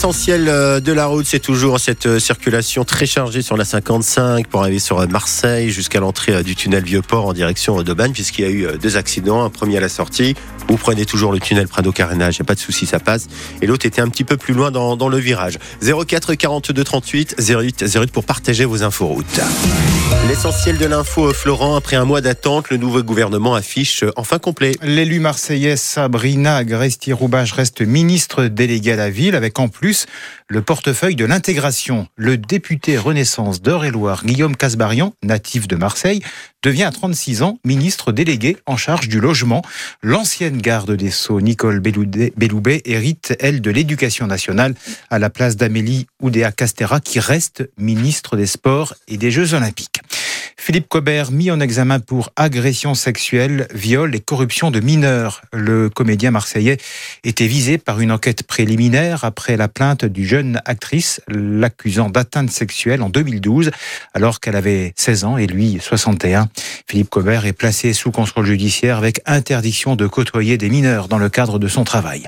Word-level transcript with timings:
L'essentiel 0.00 0.48
euh, 0.48 0.78
de 0.78 0.92
la 0.92 1.06
route, 1.06 1.26
c'est 1.26 1.40
toujours 1.40 1.80
cette 1.80 2.06
euh, 2.06 2.20
circulation 2.20 2.84
très 2.84 3.04
chargée 3.04 3.42
sur 3.42 3.56
la 3.56 3.64
55 3.64 4.46
pour 4.46 4.60
arriver 4.60 4.78
sur 4.78 5.00
euh, 5.00 5.08
Marseille 5.08 5.70
jusqu'à 5.70 5.98
l'entrée 5.98 6.44
du 6.44 6.54
tunnel 6.54 6.84
Vieux-Port 6.84 7.26
en 7.26 7.32
direction 7.32 7.82
d'Aubagne, 7.82 8.12
puisqu'il 8.12 8.44
y 8.44 8.46
a 8.46 8.50
eu 8.52 8.78
deux 8.78 8.96
accidents. 8.96 9.44
Un 9.44 9.50
premier 9.50 9.78
à 9.78 9.80
la 9.80 9.88
sortie, 9.88 10.36
vous 10.68 10.76
prenez 10.76 11.06
toujours 11.06 11.32
le 11.32 11.40
tunnel 11.40 11.66
Prado-Carénage, 11.66 12.36
il 12.36 12.42
n'y 12.42 12.44
a 12.44 12.46
pas 12.46 12.54
de 12.54 12.60
souci, 12.60 12.86
ça 12.86 13.00
passe. 13.00 13.26
Et 13.62 13.66
l'autre 13.66 13.86
était 13.86 14.00
un 14.00 14.08
petit 14.08 14.24
peu 14.24 14.36
plus 14.36 14.54
loin 14.54 14.70
dans, 14.70 15.08
le 15.08 15.18
virage. 15.18 15.58
04 15.82 16.34
42 16.34 16.84
38 16.84 17.36
08 17.38 17.84
08 17.94 18.12
pour 18.12 18.24
partager 18.24 18.64
vos 18.64 18.82
infos 18.82 19.06
routes. 19.06 19.40
L'essentiel 20.28 20.76
de 20.76 20.86
l'info, 20.86 21.32
Florent, 21.32 21.76
après 21.76 21.96
un 21.96 22.04
mois 22.04 22.20
d'attente, 22.20 22.70
le 22.70 22.76
nouveau 22.76 23.02
gouvernement 23.02 23.54
affiche 23.54 24.04
enfin 24.16 24.38
complet. 24.38 24.72
L'élu 24.82 25.20
marseillaise 25.20 25.80
Sabrina 25.80 26.56
Agresti-Roubache 26.56 27.52
reste 27.52 27.80
ministre 27.80 28.44
déléguée 28.44 28.92
à 28.92 28.96
la 28.96 29.10
ville, 29.10 29.34
avec 29.34 29.58
en 29.58 29.68
plus 29.68 30.06
le 30.48 30.62
portefeuille 30.62 31.16
de 31.16 31.24
l'intégration. 31.24 32.08
Le 32.16 32.36
député 32.36 32.98
Renaissance 32.98 33.62
d'Eure-et-Loire, 33.62 34.24
Guillaume 34.24 34.56
Casbarian, 34.56 35.14
natif 35.22 35.68
de 35.68 35.76
Marseille, 35.76 36.22
devient 36.62 36.84
à 36.84 36.90
36 36.90 37.42
ans 37.42 37.58
ministre 37.64 38.12
délégué 38.12 38.56
en 38.66 38.76
charge 38.76 39.08
du 39.08 39.20
logement. 39.20 39.62
L'ancienne 40.02 40.60
garde 40.60 40.92
des 40.92 41.10
Sceaux, 41.10 41.40
Nicole 41.40 41.80
Belloubet, 41.80 42.82
hérite, 42.84 43.36
elle, 43.40 43.60
de 43.60 43.70
l'éducation 43.70 44.26
nationale 44.26 44.74
à 45.10 45.18
la 45.18 45.30
place 45.30 45.56
d'Amélie 45.56 46.06
Oudéa-Castera, 46.22 47.00
qui 47.00 47.20
reste 47.20 47.68
ministre 47.78 48.36
des 48.36 48.46
Sports 48.46 48.94
et 49.06 49.16
des 49.16 49.30
Jeux 49.30 49.54
Olympiques. 49.54 50.00
Philippe 50.60 50.88
Cobert 50.88 51.30
mis 51.30 51.50
en 51.50 51.60
examen 51.60 52.00
pour 52.00 52.30
agression 52.36 52.94
sexuelle, 52.94 53.68
viol 53.72 54.14
et 54.14 54.20
corruption 54.20 54.70
de 54.70 54.80
mineurs. 54.80 55.40
Le 55.52 55.88
comédien 55.88 56.32
marseillais 56.32 56.76
était 57.24 57.46
visé 57.46 57.78
par 57.78 58.00
une 58.00 58.10
enquête 58.10 58.42
préliminaire 58.42 59.24
après 59.24 59.56
la 59.56 59.68
plainte 59.68 60.04
du 60.04 60.26
jeune 60.26 60.60
actrice 60.66 61.22
l'accusant 61.28 62.10
d'atteinte 62.10 62.50
sexuelle 62.50 63.02
en 63.02 63.08
2012 63.08 63.70
alors 64.12 64.40
qu'elle 64.40 64.56
avait 64.56 64.92
16 64.96 65.24
ans 65.24 65.36
et 65.38 65.46
lui 65.46 65.78
61. 65.80 66.48
Philippe 66.86 67.08
Cobert 67.08 67.46
est 67.46 67.52
placé 67.52 67.92
sous 67.92 68.10
contrôle 68.10 68.44
judiciaire 68.44 68.98
avec 68.98 69.20
interdiction 69.26 69.96
de 69.96 70.06
côtoyer 70.06 70.58
des 70.58 70.68
mineurs 70.68 71.08
dans 71.08 71.18
le 71.18 71.28
cadre 71.30 71.58
de 71.58 71.68
son 71.68 71.84
travail. 71.84 72.24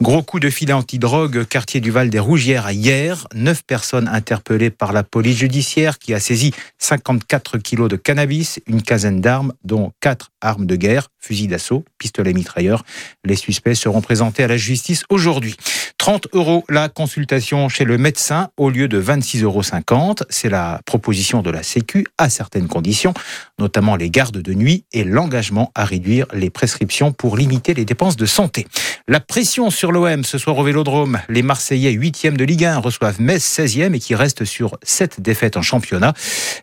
Gros 0.00 0.22
coup 0.22 0.40
de 0.40 0.50
filet 0.50 0.72
anti-drogue, 0.72 1.44
quartier 1.44 1.80
du 1.80 1.90
Val 1.90 2.10
des 2.10 2.18
Rougières 2.18 2.70
hier. 2.70 3.28
Neuf 3.34 3.62
personnes 3.62 4.08
interpellées 4.08 4.70
par 4.70 4.92
la 4.92 5.02
police 5.02 5.38
judiciaire 5.38 5.98
qui 5.98 6.14
a 6.14 6.18
saisi 6.20 6.52
54 6.78 7.58
kilos 7.58 7.73
de 7.74 7.96
cannabis, 7.96 8.60
une 8.66 8.82
quinzaine 8.82 9.20
d'armes, 9.20 9.52
dont 9.64 9.92
quatre 10.00 10.30
armes 10.40 10.66
de 10.66 10.76
guerre, 10.76 11.08
fusils 11.18 11.48
d'assaut, 11.48 11.84
pistolets 11.98 12.32
mitrailleurs. 12.32 12.84
Les 13.24 13.36
suspects 13.36 13.74
seront 13.74 14.00
présentés 14.00 14.44
à 14.44 14.48
la 14.48 14.56
justice 14.56 15.04
aujourd'hui. 15.10 15.56
30 15.98 16.28
euros 16.32 16.64
la 16.68 16.88
consultation 16.88 17.68
chez 17.68 17.84
le 17.84 17.98
médecin 17.98 18.48
au 18.56 18.70
lieu 18.70 18.88
de 18.88 19.00
26,50 19.00 19.42
euros. 19.42 20.14
C'est 20.30 20.48
la 20.48 20.80
proposition 20.84 21.42
de 21.42 21.50
la 21.50 21.62
Sécu 21.62 22.06
à 22.18 22.28
certaines 22.28 22.68
conditions, 22.68 23.14
notamment 23.58 23.96
les 23.96 24.10
gardes 24.10 24.38
de 24.38 24.54
nuit 24.54 24.84
et 24.92 25.04
l'engagement 25.04 25.72
à 25.74 25.84
réduire 25.84 26.26
les 26.32 26.50
prescriptions 26.50 27.12
pour 27.12 27.36
limiter 27.36 27.74
les 27.74 27.84
dépenses 27.84 28.16
de 28.16 28.26
santé. 28.26 28.66
La 29.06 29.20
pression 29.20 29.70
sur 29.70 29.92
l'OM 29.92 30.24
ce 30.24 30.38
soir 30.38 30.56
au 30.58 30.64
Vélodrome. 30.64 31.20
Les 31.28 31.42
Marseillais 31.42 31.92
8e 31.92 32.36
de 32.36 32.44
Ligue 32.44 32.64
1 32.64 32.78
reçoivent 32.78 33.20
Metz 33.20 33.42
16e 33.42 33.94
et 33.94 33.98
qui 33.98 34.14
restent 34.14 34.44
sur 34.44 34.78
7 34.82 35.20
défaites 35.20 35.56
en 35.56 35.62
championnat. 35.62 36.14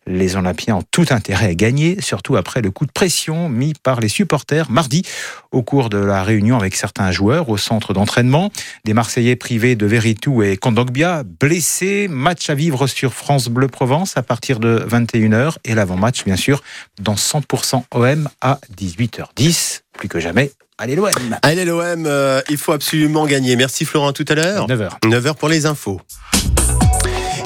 Les 0.08 0.36
Olympiens 0.36 0.78
ont 0.78 0.84
tout 0.92 1.06
intérêt 1.12 1.48
à 1.48 1.56
gagner, 1.56 2.02
surtout 2.02 2.36
après 2.36 2.62
le 2.62 2.72
coup 2.72 2.86
de 2.86 2.92
pression 2.92 3.50
mis 3.50 3.74
par 3.74 4.00
les 4.00 4.10
supporters 4.10 4.72
mardi 4.72 5.04
au 5.52 5.62
cours 5.62 5.90
de 5.90 5.98
la 5.98 6.24
réunion 6.24 6.58
avec 6.58 6.76
certains 6.76 7.12
joueurs 7.12 7.50
au 7.50 7.58
centre 7.58 7.94
d'entraînement. 7.94 8.52
Des 8.86 8.94
privé 9.40 9.76
de 9.76 9.86
Veritou 9.86 10.42
et 10.44 10.58
Kondogbia, 10.58 11.24
blessés. 11.24 12.08
Match 12.10 12.50
à 12.50 12.56
vivre 12.56 12.88
sur 12.88 13.14
France 13.14 13.50
Bleu 13.50 13.68
Provence 13.68 14.16
à 14.16 14.24
partir 14.24 14.60
de 14.60 14.86
21h 14.88 15.56
et 15.66 15.76
l'avant-match, 15.76 16.24
bien 16.24 16.36
sûr, 16.36 16.64
dans 17.02 17.16
100% 17.16 17.84
OM 17.94 18.30
à 18.42 18.60
18h10. 18.78 19.82
Plus 19.94 20.08
que 20.08 20.20
jamais, 20.20 20.52
Allez 20.78 20.96
l'OM 20.96 21.10
Allez 21.44 21.66
l'OM, 21.66 22.06
euh, 22.08 22.42
il 22.50 22.58
faut 22.58 22.72
absolument 22.72 23.28
gagner. 23.28 23.56
Merci 23.56 23.86
Florent, 23.86 24.14
tout 24.14 24.26
à 24.28 24.34
l'heure. 24.34 24.68
9h. 24.68 24.90
9h 25.04 25.36
pour 25.36 25.50
les 25.50 25.66
infos. 25.66 26.02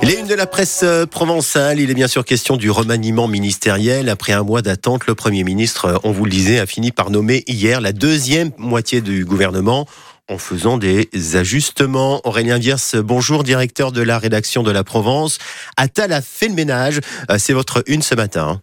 Les 0.03 0.13
unes 0.19 0.27
de 0.27 0.35
la 0.35 0.45
presse 0.45 0.81
euh, 0.83 1.05
provençale, 1.05 1.79
il 1.79 1.89
est 1.89 1.95
bien 1.95 2.07
sûr 2.07 2.23
question 2.23 2.57
du 2.57 2.69
remaniement 2.69 3.27
ministériel. 3.27 4.07
Après 4.07 4.33
un 4.33 4.43
mois 4.43 4.61
d'attente, 4.61 5.07
le 5.07 5.15
Premier 5.15 5.43
ministre, 5.43 5.85
euh, 5.85 5.97
on 6.03 6.11
vous 6.11 6.25
le 6.25 6.31
disait, 6.31 6.59
a 6.59 6.65
fini 6.65 6.91
par 6.91 7.09
nommer 7.09 7.43
hier 7.47 7.81
la 7.81 7.91
deuxième 7.91 8.51
moitié 8.57 9.01
du 9.01 9.25
gouvernement 9.25 9.87
en 10.29 10.37
faisant 10.37 10.77
des 10.77 11.09
ajustements. 11.35 12.21
Aurélien 12.25 12.59
Diers, 12.59 12.75
bonjour, 13.03 13.43
directeur 13.43 13.91
de 13.91 14.01
la 14.01 14.17
rédaction 14.17 14.63
de 14.63 14.71
la 14.71 14.83
Provence. 14.83 15.37
Attal 15.77 16.11
a 16.11 16.21
fait 16.21 16.47
le 16.47 16.55
ménage. 16.55 16.99
Euh, 17.29 17.37
c'est 17.37 17.53
votre 17.53 17.83
une 17.87 18.01
ce 18.01 18.15
matin. 18.15 18.61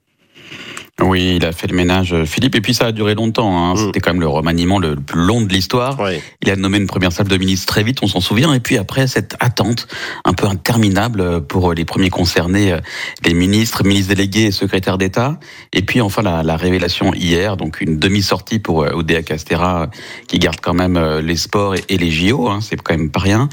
Oui, 1.00 1.36
il 1.36 1.44
a 1.46 1.52
fait 1.52 1.66
le 1.68 1.74
ménage, 1.74 2.12
euh, 2.12 2.26
Philippe, 2.26 2.54
et 2.54 2.60
puis 2.60 2.74
ça 2.74 2.86
a 2.86 2.92
duré 2.92 3.14
longtemps. 3.14 3.56
Hein. 3.56 3.74
Mm. 3.74 3.86
C'était 3.86 4.00
quand 4.00 4.12
même 4.12 4.20
le 4.20 4.28
remaniement 4.28 4.78
le 4.78 4.94
plus 4.96 5.20
long 5.20 5.40
de 5.40 5.50
l'histoire. 5.50 5.98
Il 6.42 6.50
a 6.50 6.56
nommé 6.56 6.76
une 6.76 6.86
première 6.86 7.12
salle 7.12 7.28
de 7.28 7.36
ministre 7.38 7.66
très 7.66 7.82
vite, 7.82 8.00
on 8.02 8.06
s'en 8.06 8.20
souvient, 8.20 8.52
et 8.52 8.60
puis 8.60 8.76
après 8.76 9.06
cette 9.06 9.34
attente 9.40 9.88
un 10.26 10.34
peu 10.34 10.46
interminable 10.46 11.40
pour 11.46 11.72
les 11.72 11.86
premiers 11.86 12.10
concernés, 12.10 12.72
euh, 12.72 12.78
les 13.24 13.32
ministres, 13.32 13.84
ministres 13.84 14.14
délégués 14.14 14.46
et 14.46 14.50
secrétaires 14.50 14.98
d'État, 14.98 15.38
et 15.72 15.80
puis 15.80 16.02
enfin 16.02 16.20
la, 16.20 16.42
la, 16.42 16.56
révélation 16.56 17.14
hier, 17.14 17.56
donc 17.56 17.80
une 17.80 17.98
demi-sortie 17.98 18.58
pour 18.58 18.82
euh, 18.82 18.92
Odea 18.92 19.22
Castera, 19.22 19.88
qui 20.28 20.38
garde 20.38 20.60
quand 20.60 20.74
même 20.74 20.98
les 21.20 21.36
sports 21.36 21.74
et, 21.74 21.96
les 21.96 22.10
JO, 22.10 22.48
hein, 22.48 22.60
c'est 22.60 22.76
quand 22.76 22.96
même 22.96 23.10
pas 23.10 23.20
rien, 23.20 23.48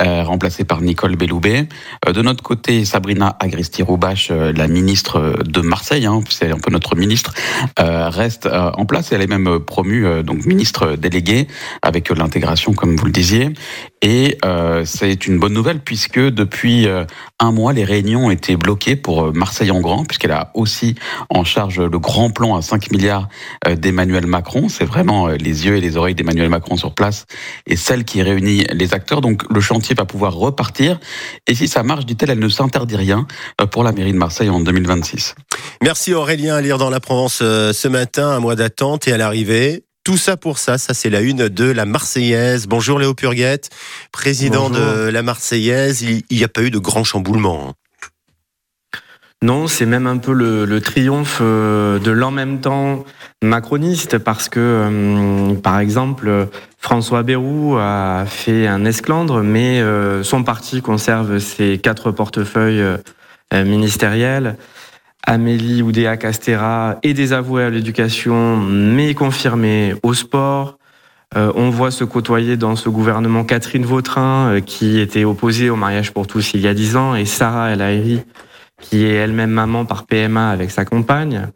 euh, 0.00 0.24
remplacé 0.24 0.64
par 0.64 0.82
Nicole 0.82 1.16
Belloubet. 1.16 1.68
de 2.06 2.22
notre 2.22 2.42
côté, 2.42 2.84
Sabrina 2.84 3.36
Agresti-Roubache, 3.40 4.30
la 4.30 4.68
ministre 4.68 5.42
de 5.44 5.60
Marseille, 5.62 6.06
hein, 6.06 6.20
c'est 6.28 6.50
un 6.50 6.58
peu 6.58 6.70
notre 6.70 6.91
ministre, 6.94 7.34
euh, 7.78 8.08
reste 8.08 8.46
euh, 8.46 8.70
en 8.74 8.84
place. 8.84 9.12
Elle 9.12 9.22
est 9.22 9.26
même 9.26 9.60
promue 9.60 10.06
euh, 10.06 10.22
donc 10.22 10.44
ministre 10.44 10.96
déléguée 10.96 11.46
avec 11.82 12.10
l'intégration, 12.10 12.72
comme 12.72 12.96
vous 12.96 13.04
le 13.06 13.12
disiez. 13.12 13.50
Et 14.04 14.38
c'est 14.84 15.28
une 15.28 15.38
bonne 15.38 15.52
nouvelle 15.52 15.78
puisque 15.78 16.18
depuis 16.18 16.88
un 17.38 17.52
mois, 17.52 17.72
les 17.72 17.84
réunions 17.84 18.26
ont 18.26 18.30
été 18.32 18.56
bloquées 18.56 18.96
pour 18.96 19.32
Marseille 19.32 19.70
en 19.70 19.80
grand, 19.80 20.04
puisqu'elle 20.04 20.32
a 20.32 20.50
aussi 20.54 20.96
en 21.30 21.44
charge 21.44 21.80
le 21.80 21.98
grand 22.00 22.30
plan 22.30 22.56
à 22.56 22.62
5 22.62 22.90
milliards 22.90 23.28
d'Emmanuel 23.76 24.26
Macron. 24.26 24.68
C'est 24.68 24.84
vraiment 24.84 25.28
les 25.28 25.66
yeux 25.66 25.76
et 25.76 25.80
les 25.80 25.96
oreilles 25.96 26.16
d'Emmanuel 26.16 26.48
Macron 26.48 26.76
sur 26.76 26.94
place 26.94 27.26
et 27.68 27.76
celle 27.76 28.04
qui 28.04 28.22
réunit 28.22 28.64
les 28.72 28.92
acteurs. 28.92 29.20
Donc 29.20 29.44
le 29.48 29.60
chantier 29.60 29.94
va 29.94 30.04
pouvoir 30.04 30.34
repartir. 30.34 30.98
Et 31.46 31.54
si 31.54 31.68
ça 31.68 31.84
marche, 31.84 32.04
dit-elle, 32.04 32.30
elle 32.30 32.40
ne 32.40 32.48
s'interdit 32.48 32.96
rien 32.96 33.28
pour 33.70 33.84
la 33.84 33.92
mairie 33.92 34.12
de 34.12 34.18
Marseille 34.18 34.50
en 34.50 34.58
2026. 34.58 35.36
Merci 35.82 36.12
Aurélien 36.12 36.60
dans 36.78 36.90
la 36.90 37.00
Provence 37.00 37.40
euh, 37.42 37.72
ce 37.72 37.88
matin, 37.88 38.28
un 38.28 38.40
mois 38.40 38.56
d'attente 38.56 39.08
et 39.08 39.12
à 39.12 39.16
l'arrivée. 39.16 39.84
Tout 40.04 40.16
ça 40.16 40.36
pour 40.36 40.58
ça, 40.58 40.78
ça 40.78 40.94
c'est 40.94 41.10
la 41.10 41.20
une 41.20 41.48
de 41.48 41.64
la 41.64 41.84
Marseillaise. 41.84 42.66
Bonjour 42.66 42.98
Léo 42.98 43.14
Purguette, 43.14 43.70
président 44.10 44.68
de 44.68 45.08
la 45.08 45.22
Marseillaise. 45.22 46.02
Il 46.02 46.24
n'y 46.30 46.44
a 46.44 46.48
pas 46.48 46.62
eu 46.62 46.70
de 46.70 46.78
grand 46.78 47.04
chamboulement. 47.04 47.68
Hein. 47.68 47.72
Non, 49.42 49.66
c'est 49.66 49.86
même 49.86 50.06
un 50.06 50.18
peu 50.18 50.32
le, 50.32 50.80
triomphe 50.80 51.38
euh, 51.40 51.98
de 51.98 52.10
l'en 52.10 52.30
même 52.30 52.60
temps 52.60 53.04
macroniste 53.42 54.18
parce 54.18 54.48
que, 54.48 54.60
euh, 54.60 55.54
par 55.54 55.78
exemple, 55.78 56.48
François 56.78 57.22
Bayrou 57.22 57.76
a 57.78 58.24
fait 58.26 58.66
un 58.66 58.84
esclandre, 58.84 59.42
mais 59.42 59.82
son 60.22 60.42
parti 60.42 60.80
conserve 60.80 61.38
ses 61.38 61.78
quatre 61.78 62.10
portefeuilles 62.10 62.84
ministériels. 63.52 64.56
Amélie 65.26 65.82
Oudéa 65.82 66.16
Castera 66.16 66.98
est 67.02 67.14
désavouée 67.14 67.62
à 67.62 67.70
l'éducation, 67.70 68.56
mais 68.56 69.14
confirmée 69.14 69.94
au 70.02 70.14
sport. 70.14 70.78
Euh, 71.36 71.52
on 71.54 71.70
voit 71.70 71.90
se 71.92 72.04
côtoyer 72.04 72.56
dans 72.56 72.76
ce 72.76 72.88
gouvernement 72.88 73.44
Catherine 73.44 73.84
Vautrin, 73.84 74.50
euh, 74.50 74.60
qui 74.60 74.98
était 74.98 75.24
opposée 75.24 75.70
au 75.70 75.76
mariage 75.76 76.12
pour 76.12 76.26
tous 76.26 76.52
il 76.54 76.60
y 76.60 76.68
a 76.68 76.74
dix 76.74 76.96
ans, 76.96 77.14
et 77.14 77.24
Sarah 77.24 77.70
El 77.70 78.24
qui 78.80 79.04
est 79.04 79.14
elle-même 79.14 79.50
maman 79.50 79.84
par 79.84 80.06
PMA 80.06 80.50
avec 80.50 80.72
sa 80.72 80.84
compagne. 80.84 81.48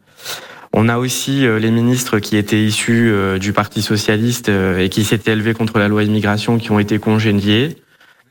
On 0.71 0.87
a 0.87 0.97
aussi 0.97 1.45
euh, 1.45 1.59
les 1.59 1.69
ministres 1.69 2.19
qui 2.19 2.37
étaient 2.37 2.63
issus 2.63 3.13
du 3.39 3.51
Parti 3.51 3.81
socialiste 3.81 4.49
et 4.49 4.87
qui 4.89 5.03
s'étaient 5.03 5.33
élevés 5.33 5.53
contre 5.53 5.77
la 5.77 5.89
loi 5.89 6.03
immigration, 6.03 6.57
qui 6.57 6.71
ont 6.71 6.79
été 6.79 6.99
congédiés. 6.99 7.75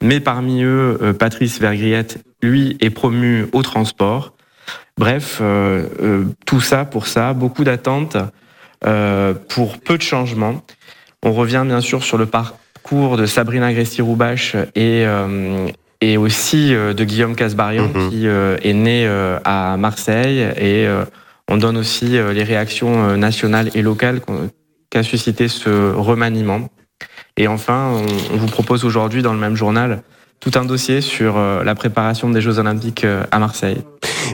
Mais 0.02 0.20
parmi 0.20 0.62
eux, 0.62 1.14
Patrice 1.18 1.60
Vergriette, 1.60 2.24
lui, 2.42 2.76
est 2.80 2.90
promu 2.90 3.46
au 3.52 3.62
transport. 3.62 4.35
Bref, 4.98 5.40
euh, 5.42 5.84
euh, 6.00 6.24
tout 6.46 6.60
ça 6.60 6.86
pour 6.86 7.06
ça, 7.06 7.34
beaucoup 7.34 7.64
d'attentes 7.64 8.16
euh, 8.86 9.34
pour 9.48 9.78
peu 9.78 9.98
de 9.98 10.02
changements. 10.02 10.62
On 11.22 11.32
revient 11.32 11.64
bien 11.66 11.82
sûr 11.82 12.02
sur 12.02 12.16
le 12.16 12.24
parcours 12.24 13.18
de 13.18 13.26
Sabrina 13.26 13.66
Agresti-Roubache 13.66 14.56
et, 14.74 15.04
et 16.00 16.16
aussi 16.16 16.70
de 16.70 17.04
Guillaume 17.04 17.34
Casbarian 17.34 17.88
mhm. 17.88 18.10
qui 18.10 18.26
est 18.26 18.72
né 18.74 19.08
à 19.44 19.76
Marseille 19.76 20.38
et 20.56 20.86
on 21.48 21.56
donne 21.56 21.78
aussi 21.78 22.10
les 22.10 22.44
réactions 22.44 23.16
nationales 23.16 23.70
et 23.74 23.82
locales 23.82 24.20
qu'a 24.88 25.02
suscité 25.02 25.48
ce 25.48 25.92
remaniement. 25.94 26.68
Et 27.36 27.48
enfin, 27.48 28.04
on, 28.32 28.36
vous 28.36 28.46
propose 28.46 28.84
aujourd'hui 28.84 29.22
dans 29.22 29.32
le 29.32 29.40
même 29.40 29.56
journal 29.56 30.02
tout 30.40 30.52
un 30.54 30.64
dossier 30.64 31.00
sur 31.00 31.38
la 31.38 31.74
préparation 31.74 32.30
des 32.30 32.40
Jeux 32.40 32.58
Olympiques 32.58 33.06
à 33.30 33.38
Marseille. 33.38 33.78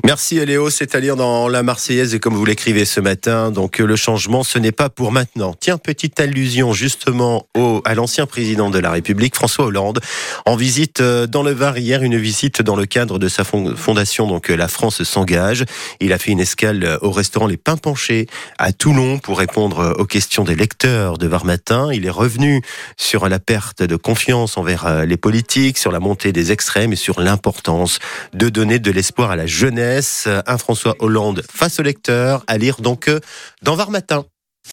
Merci 0.04 0.44
Léo, 0.44 0.70
c'est 0.70 0.94
à 0.94 1.00
lire 1.00 1.16
dans 1.16 1.48
La 1.48 1.62
Marseillaise 1.62 2.14
et 2.14 2.18
comme 2.18 2.34
vous 2.34 2.44
l'écrivez 2.44 2.84
ce 2.84 3.00
matin, 3.00 3.50
donc 3.50 3.78
le 3.78 3.96
changement 3.96 4.42
ce 4.42 4.58
n'est 4.58 4.72
pas 4.72 4.88
pour 4.88 5.12
maintenant. 5.12 5.54
Tiens, 5.58 5.78
petite 5.78 6.18
allusion 6.18 6.72
justement 6.72 7.46
au, 7.56 7.82
à 7.84 7.94
l'ancien 7.94 8.26
président 8.26 8.70
de 8.70 8.78
la 8.78 8.90
République, 8.90 9.34
François 9.34 9.66
Hollande, 9.66 10.00
en 10.46 10.56
visite 10.56 11.00
euh, 11.00 11.26
dans 11.26 11.42
le 11.42 11.52
Var 11.52 11.78
hier, 11.78 12.02
une 12.02 12.16
visite 12.16 12.62
dans 12.62 12.76
le 12.76 12.86
cadre 12.86 13.18
de 13.18 13.28
sa 13.28 13.44
fondation, 13.44 14.26
donc 14.26 14.50
euh, 14.50 14.56
La 14.56 14.68
France 14.68 15.02
s'engage. 15.02 15.64
Il 16.00 16.12
a 16.12 16.18
fait 16.18 16.30
une 16.30 16.40
escale 16.40 16.84
euh, 16.84 16.98
au 17.02 17.10
restaurant 17.10 17.46
Les 17.46 17.56
Pains 17.56 17.76
Penchés 17.76 18.26
à 18.58 18.72
Toulon 18.72 19.18
pour 19.18 19.38
répondre 19.38 19.94
aux 19.98 20.06
questions 20.06 20.44
des 20.44 20.54
lecteurs 20.54 21.18
de 21.18 21.26
Var 21.26 21.44
Matin. 21.44 21.90
Il 21.92 22.06
est 22.06 22.10
revenu 22.10 22.62
sur 22.96 23.28
la 23.28 23.38
perte 23.38 23.82
de 23.82 23.96
confiance 23.96 24.56
envers 24.56 25.04
les 25.04 25.16
politiques, 25.16 25.78
sur 25.78 25.91
la 25.92 26.00
montée 26.00 26.32
des 26.32 26.50
extrêmes 26.52 26.92
et 26.92 26.96
sur 26.96 27.20
l'importance 27.20 27.98
de 28.32 28.48
donner 28.48 28.78
de 28.78 28.90
l'espoir 28.90 29.30
à 29.30 29.36
la 29.36 29.46
jeunesse 29.46 30.28
un 30.46 30.58
François 30.58 30.96
Hollande 30.98 31.42
face 31.50 31.78
au 31.78 31.82
lecteur, 31.82 32.44
à 32.46 32.58
lire 32.58 32.80
donc 32.80 33.08
euh, 33.08 33.20
dans 33.62 33.76
Var 33.76 33.90
Matin. 33.90 34.24